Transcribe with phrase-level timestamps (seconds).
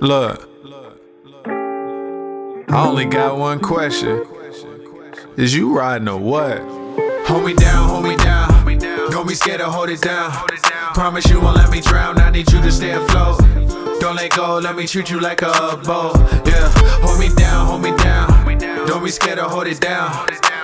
[0.00, 0.48] Look,
[1.46, 4.26] I only got one question.
[5.36, 6.58] Is you riding or what?
[7.28, 8.64] Hold me down, hold me down.
[9.10, 10.32] Don't be scared to hold it down.
[10.94, 12.18] Promise you won't let me drown.
[12.18, 13.38] I need you to stay afloat.
[14.00, 16.16] Don't let go, let me treat you like a boat.
[16.44, 18.58] Yeah, hold me down, hold me down.
[18.88, 20.10] Don't be scared to hold it down.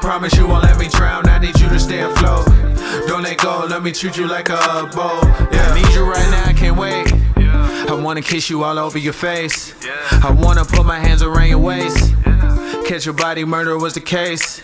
[0.00, 1.28] Promise you won't let me drown.
[1.28, 2.46] I need you to stay afloat.
[3.06, 5.22] Don't let go, let me treat you like a boat.
[5.52, 6.52] Yeah, I need you right now,
[8.12, 9.74] wanna kiss you all over your face.
[10.22, 12.14] I wanna put my hands around your waist.
[12.84, 14.60] Catch your body, murder was the case.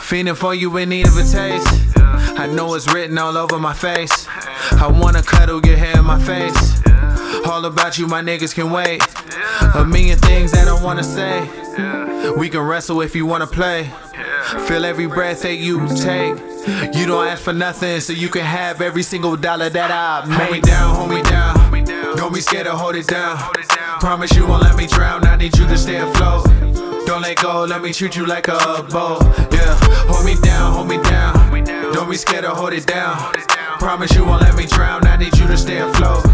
[0.00, 1.96] Feeling for you in need of a taste.
[2.38, 4.26] I know it's written all over my face.
[4.72, 6.82] I wanna cuddle your hair in my face.
[7.46, 9.02] All about you, my niggas can wait.
[9.74, 11.48] A million things that I wanna say.
[12.36, 13.90] We can wrestle if you wanna play.
[14.66, 16.36] Feel every breath that you take.
[16.94, 20.38] You don't ask for nothing, so you can have every single dollar that I make.
[20.38, 21.01] Hold me down, hold me down.
[22.32, 23.36] Don't be scared to hold it down.
[24.00, 25.22] Promise you won't let me drown.
[25.26, 26.46] I need you to stay afloat.
[27.04, 29.20] Don't let go, let me treat you like a boat.
[29.52, 29.76] Yeah,
[30.08, 31.34] hold me down, hold me down.
[31.92, 33.18] Don't be scared to hold it down.
[33.78, 35.06] Promise you won't let me drown.
[35.06, 36.24] I need you to stay afloat.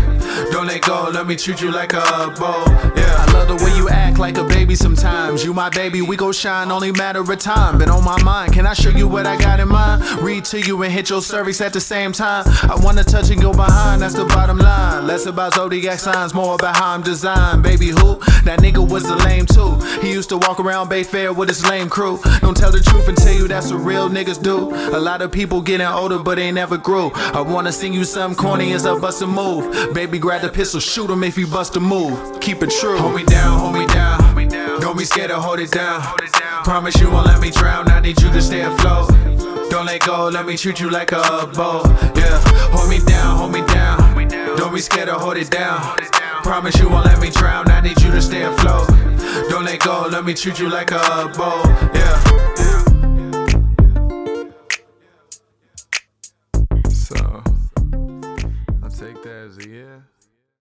[0.53, 2.69] Don't let go, let me treat you like a boat.
[2.97, 5.45] Yeah, I love the way you act like a baby sometimes.
[5.45, 7.79] You my baby, we go shine, only matter of time.
[7.79, 10.05] Been on my mind, can I show you what I got in mind?
[10.21, 12.45] Read to you and hit your cervix at the same time.
[12.47, 14.68] I wanna touch and go behind, that's the bottom line.
[15.09, 17.63] Less about zodiac signs, more about how I'm designed.
[17.63, 18.19] Baby, who?
[18.45, 19.75] That nigga was a lame too.
[20.03, 22.21] He used to walk around Bayfair with his lame crew.
[22.43, 24.69] Don't tell the truth and tell you that's what real niggas do.
[24.95, 27.11] A lot of people getting older, but they never grew.
[27.15, 29.95] I wanna sing you something corny as I bust a move.
[29.95, 32.39] Baby, grab the pistol, shoot him if you bust a move.
[32.43, 32.99] Keep it true.
[32.99, 34.81] Hold me down, hold me down.
[34.83, 36.03] Don't be scared to hold it down.
[36.65, 37.89] Promise you won't let me drown.
[37.89, 39.09] I need you to stay afloat.
[39.71, 41.87] Don't let go, let me treat you like a boat.
[42.15, 42.43] Yeah,
[42.73, 43.78] hold me down, hold me down.
[45.09, 46.43] Don't be scared to hold it down.
[46.43, 47.71] Promise you won't let me drown.
[47.71, 48.89] I need you to stay afloat.
[49.49, 51.65] Don't let go, let me treat you like a boat.
[51.95, 52.19] Yeah.
[56.91, 57.43] So,
[58.83, 60.18] I'll take that as a yeah.